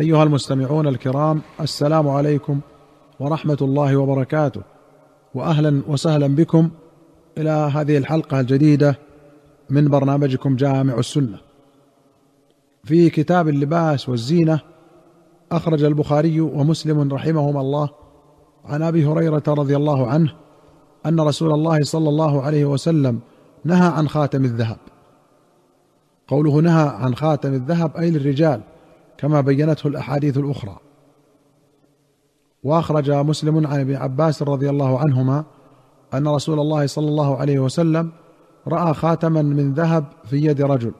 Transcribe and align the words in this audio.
أيها 0.00 0.22
المستمعون 0.22 0.86
الكرام 0.86 1.40
السلام 1.60 2.08
عليكم 2.08 2.60
ورحمة 3.20 3.58
الله 3.62 3.96
وبركاته. 3.96 4.60
واهلا 5.34 5.82
وسهلا 5.88 6.26
بكم 6.26 6.70
إلى 7.38 7.50
هذه 7.50 7.98
الحلقة 7.98 8.40
الجديدة 8.40 8.98
من 9.70 9.88
برنامجكم 9.88 10.56
جامع 10.56 10.94
السنة. 10.94 11.38
في 12.84 13.10
كتاب 13.10 13.48
اللباس 13.48 14.08
والزينة 14.08 14.60
أخرج 15.52 15.84
البخاري 15.84 16.40
ومسلم 16.40 17.12
رحمهما 17.12 17.60
الله 17.60 17.88
عن 18.64 18.82
أبي 18.82 19.06
هريرة 19.06 19.42
رضي 19.48 19.76
الله 19.76 20.06
عنه 20.06 20.32
أن 21.06 21.20
رسول 21.20 21.52
الله 21.52 21.78
صلى 21.82 22.08
الله 22.08 22.42
عليه 22.42 22.64
وسلم 22.64 23.20
نهى 23.64 23.88
عن 23.88 24.08
خاتم 24.08 24.44
الذهب. 24.44 24.78
قوله 26.28 26.60
نهى 26.60 26.88
عن 26.88 27.14
خاتم 27.14 27.54
الذهب 27.54 27.96
أي 27.96 28.10
للرجال 28.10 28.60
كما 29.20 29.40
بينته 29.40 29.88
الأحاديث 29.88 30.38
الأخرى. 30.38 30.76
وأخرج 32.62 33.10
مسلم 33.10 33.66
عن 33.66 33.80
ابن 33.80 33.94
عباس 33.96 34.42
رضي 34.42 34.70
الله 34.70 34.98
عنهما 34.98 35.44
أن 36.14 36.28
رسول 36.28 36.60
الله 36.60 36.86
صلى 36.86 37.08
الله 37.08 37.36
عليه 37.36 37.58
وسلم 37.58 38.12
رأى 38.68 38.94
خاتما 38.94 39.42
من 39.42 39.74
ذهب 39.74 40.04
في 40.24 40.36
يد 40.36 40.62
رجل 40.62 40.92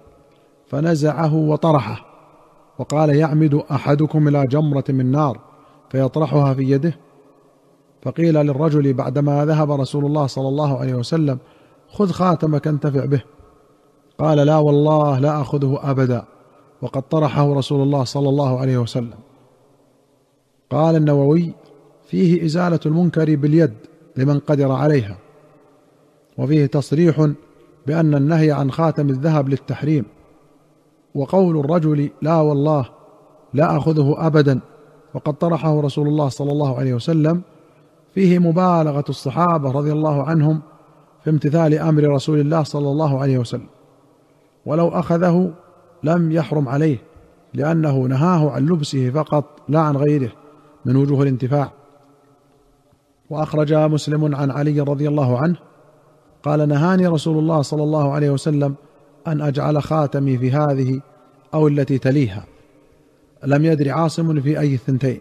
فنزعه 0.66 1.34
وطرحه 1.34 2.06
وقال 2.78 3.10
يعمد 3.10 3.54
أحدكم 3.70 4.28
إلى 4.28 4.46
جمرة 4.46 4.84
من 4.88 5.10
نار 5.10 5.40
فيطرحها 5.90 6.54
في 6.54 6.70
يده؟ 6.70 6.96
فقيل 8.02 8.34
للرجل 8.34 8.92
بعدما 8.92 9.44
ذهب 9.44 9.72
رسول 9.72 10.06
الله 10.06 10.26
صلى 10.26 10.48
الله 10.48 10.78
عليه 10.78 10.94
وسلم 10.94 11.38
خذ 11.88 12.10
خاتمك 12.10 12.66
انتفع 12.66 13.04
به. 13.04 13.22
قال 14.18 14.38
لا 14.38 14.56
والله 14.56 15.18
لا 15.18 15.40
أخذه 15.40 15.80
أبدا. 15.82 16.24
وقد 16.82 17.02
طرحه 17.02 17.54
رسول 17.54 17.82
الله 17.82 18.04
صلى 18.04 18.28
الله 18.28 18.60
عليه 18.60 18.78
وسلم. 18.78 19.18
قال 20.70 20.96
النووي 20.96 21.52
فيه 22.06 22.44
إزالة 22.44 22.80
المنكر 22.86 23.36
باليد 23.36 23.74
لمن 24.16 24.38
قدر 24.38 24.72
عليها 24.72 25.16
وفيه 26.38 26.66
تصريح 26.66 27.30
بأن 27.86 28.14
النهي 28.14 28.52
عن 28.52 28.70
خاتم 28.70 29.08
الذهب 29.08 29.48
للتحريم 29.48 30.04
وقول 31.14 31.58
الرجل 31.58 32.10
لا 32.22 32.36
والله 32.36 32.88
لا 33.54 33.76
أخذه 33.76 34.14
ابدا. 34.18 34.60
وقد 35.14 35.34
طرحه 35.34 35.80
رسول 35.80 36.08
الله 36.08 36.28
صلى 36.28 36.52
الله 36.52 36.78
عليه 36.78 36.94
وسلم 36.94 37.42
فيه 38.14 38.38
مبالغة 38.38 39.04
الصحابة 39.08 39.70
رضي 39.70 39.92
الله 39.92 40.22
عنهم 40.22 40.60
في 41.24 41.30
امتثال 41.30 41.74
أمر 41.74 42.02
رسول 42.02 42.40
الله 42.40 42.62
صلى 42.62 42.88
الله 42.90 43.20
عليه 43.20 43.38
وسلم 43.38 43.66
ولو 44.66 44.88
أخذه 44.88 45.52
لم 46.04 46.32
يحرم 46.32 46.68
عليه 46.68 46.98
لأنه 47.54 47.98
نهاه 47.98 48.50
عن 48.50 48.66
لبسه 48.66 49.10
فقط 49.10 49.44
لا 49.68 49.80
عن 49.80 49.96
غيره 49.96 50.32
من 50.84 50.96
وجوه 50.96 51.22
الانتفاع. 51.22 51.72
وأخرج 53.30 53.74
مسلم 53.74 54.34
عن 54.34 54.50
علي 54.50 54.80
رضي 54.80 55.08
الله 55.08 55.38
عنه 55.38 55.56
قال 56.42 56.68
نهاني 56.68 57.06
رسول 57.06 57.38
الله 57.38 57.62
صلى 57.62 57.82
الله 57.82 58.12
عليه 58.12 58.30
وسلم 58.30 58.74
أن 59.26 59.40
أجعل 59.40 59.82
خاتمي 59.82 60.38
في 60.38 60.50
هذه 60.50 61.00
أو 61.54 61.68
التي 61.68 61.98
تليها. 61.98 62.44
لم 63.44 63.64
يدر 63.64 63.90
عاصم 63.90 64.40
في 64.40 64.60
أي 64.60 64.74
الثنتين. 64.74 65.20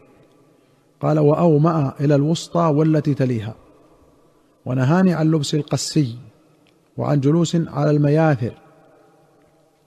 قال 1.01 1.19
وأومأ 1.19 1.93
إلى 1.99 2.15
الوسطى 2.15 2.59
والتي 2.59 3.13
تليها. 3.13 3.55
ونهاني 4.65 5.13
عن 5.13 5.31
لبس 5.31 5.55
القسي 5.55 6.17
وعن 6.97 7.19
جلوس 7.19 7.55
على 7.55 7.91
المياثر 7.91 8.53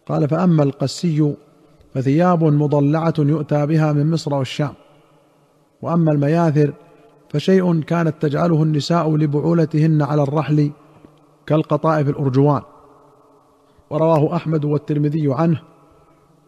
قال 0.06 0.28
فأما 0.28 0.62
القسي 0.62 1.34
فثياب 1.94 2.44
مضلعة 2.44 3.14
يؤتى 3.18 3.66
بها 3.66 3.92
من 3.92 4.10
مصر 4.10 4.34
والشام. 4.34 4.74
وأما 5.82 6.12
المياثر 6.12 6.72
فشيء 7.28 7.80
كانت 7.80 8.14
تجعله 8.20 8.62
النساء 8.62 9.16
لبعولتهن 9.16 10.02
على 10.02 10.22
الرحل 10.22 10.70
كالقطائف 11.46 12.08
الأرجوان. 12.08 12.62
ورواه 13.90 14.36
أحمد 14.36 14.64
والترمذي 14.64 15.34
عنه 15.34 15.62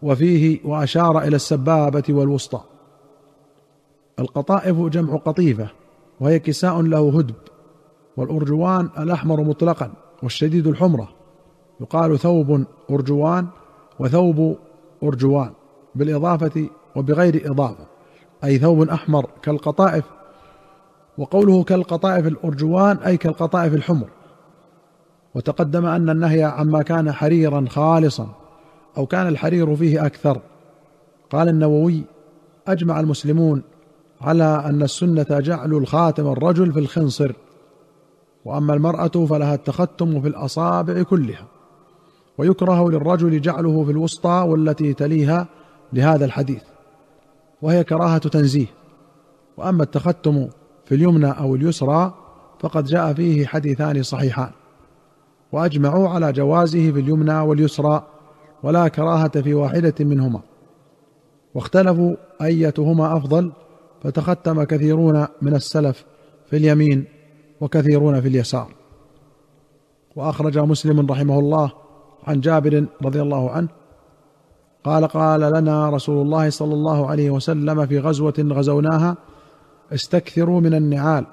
وفيه 0.03 0.61
وأشار 0.65 1.19
إلى 1.19 1.37
السبابة 1.37 2.05
والوسطى. 2.09 2.61
القطائف 4.19 4.81
جمع 4.81 5.17
قطيفة 5.17 5.69
وهي 6.21 6.39
كساء 6.39 6.83
له 6.83 7.19
هدب 7.19 7.35
والأرجوان 8.17 8.89
الأحمر 8.99 9.41
مطلقا 9.41 9.93
والشديد 10.23 10.67
الحمرة. 10.67 11.24
يقال 11.81 12.19
ثوب 12.19 12.65
أرجوان 12.91 13.47
وثوب 13.99 14.57
أرجوان 15.03 15.51
بالإضافة 15.95 16.69
وبغير 16.97 17.51
إضافة 17.51 17.87
أي 18.45 18.59
ثوب 18.59 18.89
أحمر 18.89 19.27
كالقطائف 19.43 20.05
وقوله 21.19 21.63
كالقطائف 21.63 22.27
الأرجوان 22.27 22.97
أي 22.97 23.17
كالقطائف 23.17 23.75
الحمر. 23.75 24.09
وتقدم 25.35 25.87
أن 25.87 26.11
النهي 26.11 26.43
عما 26.43 26.83
كان 26.83 27.13
حريرا 27.13 27.65
خالصا 27.69 28.29
أو 28.97 29.07
كان 29.07 29.29
الحرير 29.29 29.77
فيه 29.77 30.07
أكثر. 30.07 30.41
قال 31.31 31.49
النووي 31.49 32.03
أجمع 32.69 33.01
المسلمون 33.01 33.63
على 34.21 34.63
أن 34.67 34.83
السنة 34.83 35.27
جعل 35.31 35.73
الخاتم 35.73 36.27
الرجل 36.27 36.73
في 36.73 36.79
الخنصر 36.79 37.33
وأما 38.45 38.75
المرأة 38.75 39.27
فلها 39.27 39.55
التختم 39.55 40.21
في 40.21 40.29
الأصابع 40.29 41.03
كلها. 41.03 41.54
ويكره 42.39 42.91
للرجل 42.91 43.41
جعله 43.41 43.85
في 43.85 43.91
الوسطى 43.91 44.45
والتي 44.49 44.95
تليها 44.95 45.47
لهذا 45.93 46.25
الحديث 46.25 46.63
وهي 47.63 47.85
كراهة 47.85 48.19
تنزيه. 48.19 48.67
وأما 49.57 49.83
التختم 49.83 50.49
في 50.85 50.95
اليمنى 50.95 51.31
أو 51.31 51.55
اليسرى 51.55 52.15
فقد 52.61 52.85
جاء 52.85 53.13
فيه 53.13 53.47
حديثان 53.47 54.03
صحيحان. 54.03 54.51
وأجمعوا 55.53 56.09
على 56.09 56.33
جوازه 56.33 56.93
في 56.93 57.01
اليمنى 57.01 57.41
واليسرى 57.41 58.07
ولا 58.63 58.89
كراهة 58.89 59.41
في 59.41 59.55
واحدة 59.55 59.95
منهما. 60.01 60.41
واختلفوا 61.55 62.17
أيتهما 62.43 63.17
أفضل 63.17 63.53
فتختم 64.03 64.63
كثيرون 64.63 65.27
من 65.43 65.55
السلف 65.55 66.05
في 66.47 66.57
اليمين 66.57 67.05
وكثيرون 67.61 68.21
في 68.21 68.29
اليسار. 68.29 68.75
وأخرج 70.17 70.59
مسلم 70.59 71.07
رحمه 71.11 71.39
الله 71.39 71.84
عن 72.27 72.41
جابر 72.41 72.85
رضي 73.05 73.23
الله 73.23 73.51
عنه 73.51 73.69
قال 74.85 75.07
قال 75.07 75.41
لنا 75.41 75.91
رسول 75.91 76.23
الله 76.23 76.51
صلى 76.51 76.75
الله 76.75 77.11
عليه 77.11 77.31
وسلم 77.31 77.87
في 77.87 77.99
غزوة 77.99 78.35
غزوناها 78.39 79.17
استكثروا 79.93 80.61
من 80.61 80.75
النعال 80.75 81.27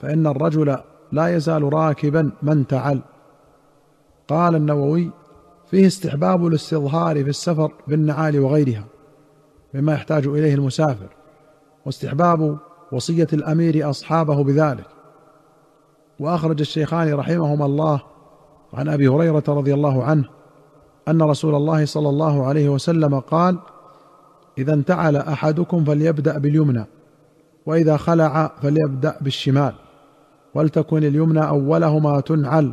فإن 0.00 0.26
الرجل 0.26 0.78
لا 1.12 1.36
يزال 1.36 1.72
راكبا 1.72 2.30
من 2.42 2.66
تعل. 2.66 3.00
قال 4.28 4.54
النووي 4.54 5.10
فيه 5.70 5.86
استحباب 5.86 6.46
الاستظهار 6.46 7.24
في 7.24 7.30
السفر 7.30 7.72
بالنعال 7.88 8.40
وغيرها 8.40 8.84
مما 9.74 9.92
يحتاج 9.92 10.26
إليه 10.26 10.54
المسافر 10.54 11.08
واستحباب 11.86 12.58
وصية 12.92 13.28
الأمير 13.32 13.90
أصحابه 13.90 14.44
بذلك. 14.44 14.86
وأخرج 16.20 16.60
الشيخان 16.60 17.14
رحمهما 17.14 17.66
الله 17.66 18.02
عن 18.74 18.88
أبي 18.88 19.08
هريرة 19.08 19.42
رضي 19.48 19.74
الله 19.74 20.04
عنه 20.04 20.24
أن 21.08 21.22
رسول 21.22 21.54
الله 21.54 21.84
صلى 21.84 22.08
الله 22.08 22.46
عليه 22.46 22.68
وسلم 22.68 23.20
قال 23.20 23.58
إذا 24.58 24.74
انتعل 24.74 25.16
أحدكم 25.16 25.84
فليبدأ 25.84 26.38
باليمنى 26.38 26.84
وإذا 27.66 27.96
خلع 27.96 28.52
فليبدأ 28.62 29.16
بالشمال 29.20 29.74
ولتكن 30.54 31.04
اليمنى 31.04 31.48
أولهما 31.48 32.20
تنعل 32.20 32.72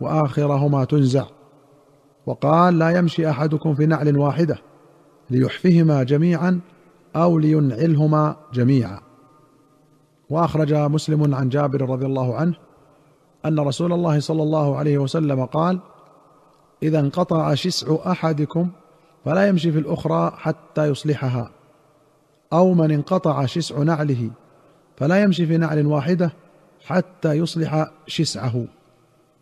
وآخرهما 0.00 0.84
تنزع. 0.84 1.24
وقال 2.26 2.78
لا 2.78 2.90
يمشي 2.90 3.30
أحدكم 3.30 3.74
في 3.74 3.86
نعل 3.86 4.18
واحدة 4.18 4.58
ليحفهما 5.30 6.02
جميعا 6.02 6.60
أو 7.16 7.38
لينعلهما 7.38 8.36
جميعا. 8.52 9.00
وأخرج 10.30 10.74
مسلم 10.74 11.34
عن 11.34 11.48
جابر 11.48 11.90
رضي 11.90 12.06
الله 12.06 12.36
عنه 12.36 12.54
أن 13.46 13.60
رسول 13.60 13.92
الله 13.92 14.20
صلى 14.20 14.42
الله 14.42 14.76
عليه 14.76 14.98
وسلم 14.98 15.44
قال 15.44 15.78
إذا 16.82 17.00
انقطع 17.00 17.54
شسع 17.54 17.96
أحدكم 18.06 18.68
فلا 19.24 19.48
يمشي 19.48 19.72
في 19.72 19.78
الأخرى 19.78 20.32
حتى 20.36 20.86
يصلحها 20.86 21.50
أو 22.52 22.74
من 22.74 22.90
انقطع 22.90 23.46
شسع 23.46 23.82
نعله 23.82 24.30
فلا 24.96 25.22
يمشي 25.22 25.46
في 25.46 25.56
نعل 25.56 25.86
واحدة 25.86 26.32
حتى 26.86 27.32
يصلح 27.32 27.90
شسعه 28.06 28.64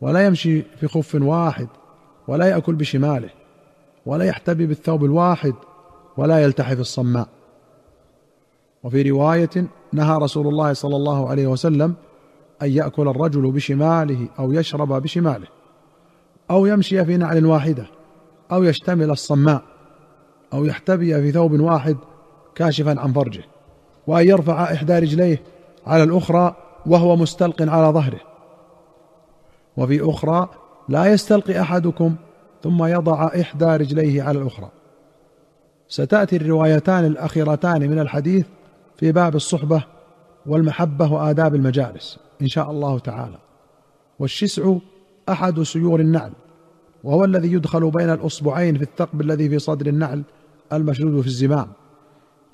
ولا 0.01 0.27
يمشي 0.27 0.63
في 0.63 0.89
خف 0.89 1.15
واحد 1.15 1.69
ولا 2.29 2.47
يأكل 2.47 2.75
بشماله 2.75 3.31
ولا 4.07 4.25
يحتبي 4.25 4.67
بالثوب 4.67 5.05
الواحد 5.05 5.55
ولا 6.17 6.39
يلتحف 6.39 6.81
الصماء. 6.81 7.29
وفي 8.83 9.11
رواية 9.11 9.67
نهى 9.93 10.19
رسول 10.19 10.47
الله 10.47 10.73
صلى 10.73 10.97
الله 10.97 11.29
عليه 11.29 11.47
وسلم 11.47 11.95
أن 12.63 12.71
يأكل 12.71 13.09
الرجل 13.09 13.51
بشماله 13.51 14.29
أو 14.39 14.53
يشرب 14.53 15.03
بشماله 15.03 15.47
أو 16.51 16.67
يمشي 16.67 17.05
في 17.05 17.17
نعل 17.17 17.47
واحدة 17.47 17.87
أو 18.53 18.65
يشتمل 18.65 19.11
الصماء 19.11 19.63
أو 20.53 20.65
يحتبي 20.65 21.23
في 21.23 21.33
ثوب 21.33 21.61
واحد 21.61 21.97
كاشفا 22.55 23.01
عن 23.01 23.13
فرجه 23.13 23.45
وأن 24.07 24.27
يرفع 24.27 24.73
إحدى 24.73 24.99
رجليه 24.99 25.43
على 25.87 26.03
الأخرى 26.03 26.57
وهو 26.87 27.17
مستلق 27.17 27.63
على 27.63 27.93
ظهره. 27.93 28.21
وفي 29.77 30.11
أخرى 30.11 30.49
لا 30.89 31.07
يستلقي 31.07 31.61
أحدكم 31.61 32.15
ثم 32.63 32.85
يضع 32.85 33.27
إحدى 33.41 33.65
رجليه 33.65 34.23
على 34.23 34.39
الأخرى. 34.39 34.69
ستأتي 35.89 36.37
الروايتان 36.37 37.05
الأخيرتان 37.05 37.91
من 37.91 37.99
الحديث 37.99 38.47
في 38.97 39.13
باب 39.13 39.37
الصحبة 39.37 39.85
والمحبة 40.47 41.13
وآداب 41.13 41.55
المجالس. 41.55 42.26
إن 42.43 42.49
شاء 42.49 42.71
الله 42.71 42.99
تعالى. 42.99 43.39
والشسع 44.19 44.75
أحد 45.29 45.63
سيور 45.63 46.01
النعل 46.01 46.33
وهو 47.05 47.25
الذي 47.25 47.53
يدخل 47.53 47.91
بين 47.91 48.11
الأصبعين 48.11 48.77
في 48.77 48.83
الثقب 48.83 49.21
الذي 49.21 49.49
في 49.49 49.59
صدر 49.59 49.87
النعل 49.87 50.23
المشدود 50.73 51.21
في 51.21 51.27
الزمام 51.27 51.69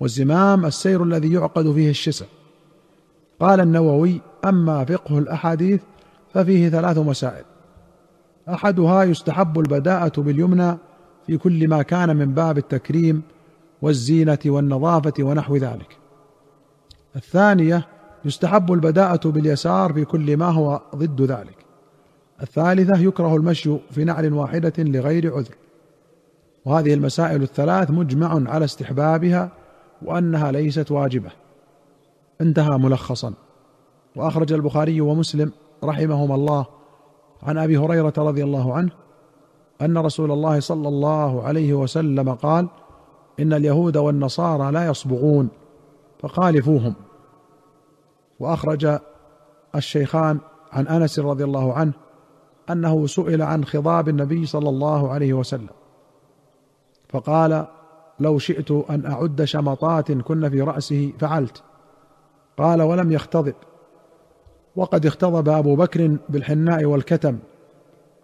والزمام 0.01 0.67
السير 0.67 1.03
الذي 1.03 1.33
يعقد 1.33 1.73
فيه 1.73 1.91
الشسع. 1.91 2.27
قال 3.41 3.61
النووي 3.61 4.21
أما 4.45 4.85
فقه 4.85 5.19
الأحاديث 5.19 5.81
ففيه 6.35 6.69
ثلاث 6.69 6.99
مسائل. 6.99 7.45
أحدها 8.49 9.03
يستحب 9.03 9.59
البداءة 9.59 10.21
باليمنى 10.21 10.77
في 11.27 11.37
كل 11.39 11.69
ما 11.69 11.83
كان 11.83 12.17
من 12.17 12.35
باب 12.35 12.59
التكريم 12.59 13.23
والزينة 13.83 14.39
والنظافة 14.47 15.13
ونحو 15.21 15.57
ذلك. 15.57 15.97
الثانية 17.17 17.87
يستحب 18.25 18.73
البداءة 18.73 19.29
باليسار 19.29 19.93
في 19.93 20.05
كل 20.05 20.37
ما 20.37 20.47
هو 20.47 20.81
ضد 20.97 21.23
ذلك. 21.23 21.57
الثالثة 22.43 23.01
يكره 23.01 23.37
المشي 23.37 23.77
في 23.91 24.05
نعل 24.05 24.33
واحدة 24.33 24.73
لغير 24.79 25.35
عذر. 25.35 25.55
وهذه 26.65 26.95
المسائل 26.95 27.43
الثلاث 27.43 27.91
مجمع 27.91 28.51
على 28.51 28.65
استحبابها 28.65 29.51
وأنها 30.03 30.53
ليست 30.53 30.91
واجبة. 30.91 31.31
انتهى 32.41 32.79
ملخصا. 32.79 33.35
وأخرج 34.17 34.53
البخاري 34.53 35.01
ومسلم 35.01 35.53
رحمهما 35.85 36.35
الله 36.35 36.67
عن 37.43 37.59
أبي 37.59 37.77
هريرة 37.77 38.13
رضي 38.19 38.45
الله 38.45 38.75
عنه 38.75 38.91
أن 39.83 39.99
رسول 39.99 40.31
الله 40.31 40.61
صلى 40.61 40.89
الله 40.89 41.43
عليه 41.43 41.75
وسلم 41.75 42.35
قال 42.35 42.69
إن 43.41 43.53
اليهود 43.53 43.97
والنصارى 43.97 44.73
لا 44.73 44.87
يصبغون 44.87 45.49
فخالفوهم. 46.19 46.95
وأخرج 48.43 48.99
الشيخان 49.75 50.39
عن 50.73 50.87
أنس 50.87 51.19
رضي 51.19 51.45
الله 51.45 51.73
عنه 51.75 51.93
أنه 52.71 53.07
سئل 53.07 53.43
عن 53.43 53.65
خضاب 53.65 54.09
النبي 54.09 54.47
صلى 54.47 54.69
الله 54.69 55.11
عليه 55.11 55.33
وسلم 55.33 55.69
فقال 57.09 57.67
لو 58.21 58.39
شئت 58.39 58.71
أن 58.71 59.07
أعد 59.07 59.45
شمطات 59.45 60.13
كن 60.13 60.51
في 60.51 60.61
رأسه 60.61 61.13
فعلت. 61.19 61.63
قال 62.59 62.83
ولم 62.83 63.13
يختضب. 63.13 63.55
وقد 64.77 65.07
اختضب 65.07 65.49
أبو 65.49 65.77
بكر 65.77 66.17
بالحناء 66.29 66.85
والكتم 66.85 67.39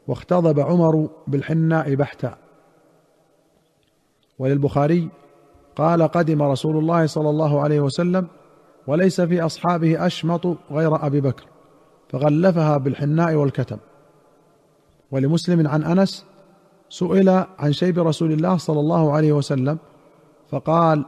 واختضب 0.08 0.60
عمر 0.60 1.08
بالحناء 1.26 1.94
بحتا. 1.94 2.38
وللبخاري 4.38 5.08
قال 5.76 6.02
قدم 6.02 6.42
رسول 6.42 6.76
الله 6.76 7.06
صلى 7.06 7.30
الله 7.30 7.60
عليه 7.60 7.80
وسلم 7.80 8.28
وليس 8.88 9.20
في 9.20 9.40
أصحابه 9.40 10.06
أشمط 10.06 10.46
غير 10.70 11.06
أبي 11.06 11.20
بكر 11.20 11.44
فغلفها 12.08 12.76
بالحناء 12.76 13.34
والكتم. 13.34 13.76
ولمسلم 15.10 15.68
عن 15.68 15.84
أنس 15.84 16.24
سئل 16.88 17.28
عن 17.58 17.72
شيب 17.72 17.98
رسول 17.98 18.32
الله 18.32 18.56
صلى 18.56 18.80
الله 18.80 19.12
عليه 19.12 19.32
وسلم 19.32 19.78
فقال 20.50 21.04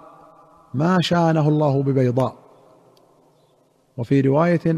ما 0.74 1.00
شانه 1.00 1.48
الله 1.48 1.82
ببيضاء؟ 1.82 2.34
وفي 3.96 4.20
رواية 4.20 4.76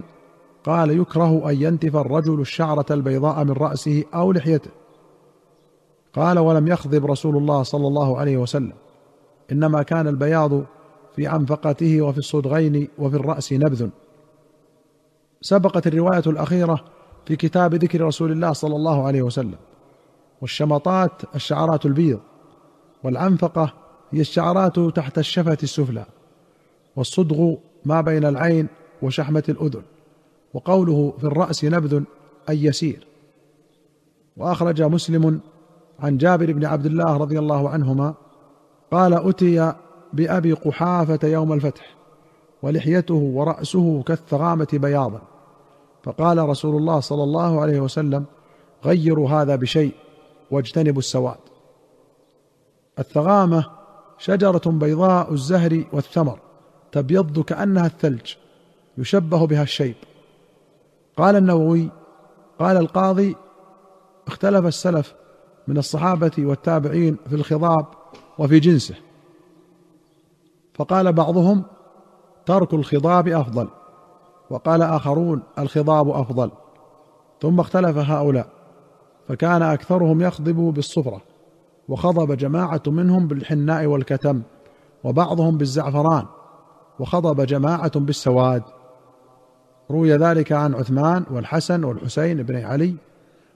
قال 0.64 0.90
يكره 1.00 1.50
أن 1.50 1.62
ينتف 1.62 1.96
الرجل 1.96 2.40
الشعرة 2.40 2.86
البيضاء 2.90 3.44
من 3.44 3.52
رأسه 3.52 4.04
أو 4.14 4.32
لحيته. 4.32 4.70
قال 6.14 6.38
ولم 6.38 6.68
يخضب 6.68 7.06
رسول 7.06 7.36
الله 7.36 7.62
صلى 7.62 7.86
الله 7.86 8.18
عليه 8.18 8.36
وسلم 8.36 8.72
إنما 9.52 9.82
كان 9.82 10.08
البياض 10.08 10.52
في 11.16 11.26
عنفقته 11.26 12.02
وفي 12.02 12.18
الصدغين 12.18 12.88
وفي 12.98 13.16
الرأس 13.16 13.52
نبذ. 13.52 13.88
سبقت 15.40 15.86
الرواية 15.86 16.22
الأخيرة 16.26 16.84
في 17.26 17.36
كتاب 17.36 17.74
ذكر 17.74 18.00
رسول 18.00 18.32
الله 18.32 18.52
صلى 18.52 18.76
الله 18.76 19.06
عليه 19.06 19.22
وسلم 19.22 19.58
والشمطات 20.40 21.12
الشعرات 21.34 21.86
البيض 21.86 22.20
والعنفقه 23.04 23.72
هي 24.10 24.20
الشعرات 24.20 24.78
تحت 24.78 25.18
الشفة 25.18 25.58
السفلى 25.62 26.04
والصدغ 26.96 27.54
ما 27.84 28.00
بين 28.00 28.24
العين 28.24 28.68
وشحمة 29.02 29.44
الأذن 29.48 29.82
وقوله 30.54 31.14
في 31.18 31.24
الرأس 31.24 31.64
نبذ 31.64 32.02
أي 32.48 32.64
يسير. 32.64 33.06
وأخرج 34.36 34.82
مسلم 34.82 35.40
عن 36.00 36.18
جابر 36.18 36.52
بن 36.52 36.64
عبد 36.64 36.86
الله 36.86 37.16
رضي 37.16 37.38
الله 37.38 37.68
عنهما 37.68 38.14
قال 38.92 39.28
أتي 39.28 39.74
بأبي 40.12 40.52
قحافة 40.52 41.28
يوم 41.28 41.52
الفتح 41.52 41.94
ولحيته 42.62 43.14
ورأسه 43.14 44.02
كالثغامة 44.02 44.68
بياضا. 44.72 45.22
فقال 46.02 46.48
رسول 46.48 46.76
الله 46.76 47.00
صلى 47.00 47.22
الله 47.22 47.60
عليه 47.60 47.80
وسلم 47.80 48.24
غيروا 48.84 49.30
هذا 49.30 49.56
بشيء 49.56 49.94
واجتنبوا 50.50 50.98
السواد. 50.98 51.38
الثغامة 52.98 53.66
شجرة 54.18 54.62
بيضاء 54.66 55.32
الزهر 55.32 55.84
والثمر 55.92 56.38
تبيض 56.92 57.40
كأنها 57.40 57.86
الثلج 57.86 58.34
يشبه 58.98 59.46
بها 59.46 59.62
الشيب. 59.62 59.96
قال 61.16 61.36
النووي 61.36 61.88
قال 62.58 62.76
القاضي 62.76 63.36
اختلف 64.26 64.66
السلف 64.66 65.14
من 65.68 65.78
الصحابة 65.78 66.32
والتابعين 66.38 67.16
في 67.28 67.34
الخضاب 67.34 67.86
وفي 68.38 68.60
جنسه. 68.60 68.94
فقال 70.82 71.12
بعضهم 71.12 71.62
ترك 72.46 72.74
الخضاب 72.74 73.28
أفضل 73.28 73.68
وقال 74.50 74.82
آخرون 74.82 75.42
الخضاب 75.58 76.10
أفضل. 76.10 76.50
ثم 77.40 77.60
اختلف 77.60 77.98
هؤلاء 77.98 78.46
فكان 79.28 79.62
أكثرهم 79.62 80.20
يخضب 80.20 80.56
بالصفرة 80.56 81.20
وخضب 81.88 82.36
جماعة 82.36 82.82
منهم 82.86 83.26
بالحناء 83.26 83.86
والكتم 83.86 84.42
وبعضهم 85.04 85.58
بالزعفران 85.58 86.26
وخضب 86.98 87.40
جماعة 87.40 88.00
بالسواد. 88.00 88.62
روي 89.90 90.12
ذلك 90.12 90.52
عن 90.52 90.74
عثمان 90.74 91.24
والحسن 91.30 91.84
والحسين 91.84 92.42
بن 92.42 92.56
علي 92.56 92.94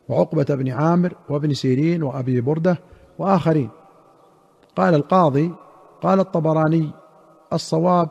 وعقبة 0.09 0.47
بن 0.49 0.69
عامر 0.69 1.15
وابن 1.29 1.55
سيرين 1.55 2.03
وأبي 2.03 2.41
بردة 2.41 2.79
وآخرين. 3.19 3.71
قال 4.77 4.95
القاضي 4.95 5.55
قال 6.03 6.21
الطبراني 6.21 6.91
الصواب 7.53 8.09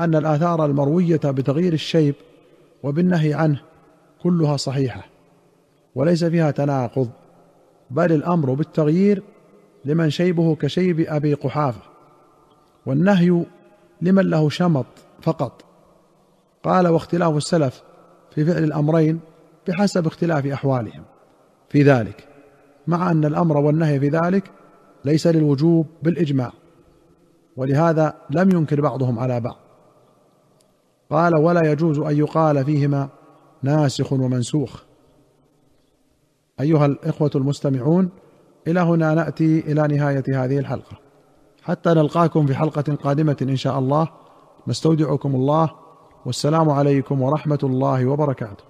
أن 0.00 0.14
الآثار 0.14 0.64
المروية 0.64 1.20
بتغيير 1.24 1.72
الشيب 1.72 2.14
وبالنهي 2.82 3.34
عنه 3.34 3.60
كلها 4.22 4.56
صحيحة 4.56 5.06
وليس 5.94 6.24
فيها 6.24 6.50
تناقض 6.50 7.10
بل 7.90 8.12
الأمر 8.12 8.54
بالتغيير 8.54 9.22
لمن 9.84 10.10
شيبه 10.10 10.54
كشيب 10.54 11.00
أبي 11.00 11.34
قحافة 11.34 11.80
والنهي 12.86 13.44
لمن 14.02 14.30
له 14.30 14.48
شمط 14.48 14.86
فقط. 15.22 15.64
قال 16.62 16.88
واختلاف 16.88 17.36
السلف 17.36 17.82
في 18.34 18.44
فعل 18.44 18.64
الأمرين 18.64 19.20
بحسب 19.68 20.06
اختلاف 20.06 20.46
أحوالهم 20.46 21.02
في 21.68 21.82
ذلك 21.82 22.28
مع 22.86 23.10
أن 23.10 23.24
الأمر 23.24 23.56
والنهي 23.56 24.00
في 24.00 24.08
ذلك 24.08 24.50
ليس 25.04 25.26
للوجوب 25.26 25.86
بالإجماع. 26.02 26.52
ولهذا 27.60 28.14
لم 28.30 28.50
ينكر 28.50 28.80
بعضهم 28.80 29.18
على 29.18 29.40
بعض. 29.40 29.56
قال 31.10 31.34
ولا 31.34 31.72
يجوز 31.72 31.98
أن 31.98 32.16
يقال 32.16 32.64
فيهما 32.64 33.08
ناسخ 33.62 34.12
ومنسوخ. 34.12 34.82
أيها 36.60 36.86
الإخوة 36.86 37.30
المستمعون 37.34 38.08
إلى 38.66 38.80
هنا 38.80 39.14
نأتي 39.14 39.60
إلى 39.60 39.96
نهاية 39.96 40.24
هذه 40.28 40.58
الحلقة. 40.58 40.98
حتى 41.62 41.90
نلقاكم 41.90 42.46
في 42.46 42.54
حلقة 42.54 42.94
قادمة 42.94 43.36
إن 43.42 43.56
شاء 43.56 43.78
الله. 43.78 44.08
نستودعكم 44.66 45.34
الله. 45.34 45.70
والسلام 46.26 46.70
عليكم 46.70 47.22
ورحمة 47.22 47.58
الله 47.62 48.06
وبركاته. 48.06 48.69